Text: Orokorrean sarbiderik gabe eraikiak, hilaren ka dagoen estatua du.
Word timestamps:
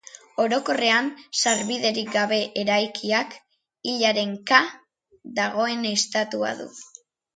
Orokorrean 0.43 1.09
sarbiderik 1.41 2.09
gabe 2.15 2.39
eraikiak, 2.63 3.35
hilaren 3.93 4.33
ka 4.53 4.63
dagoen 5.41 5.89
estatua 5.93 6.57
du. 6.65 6.71